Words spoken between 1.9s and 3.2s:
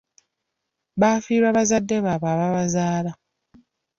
baabwe abaabaazaala.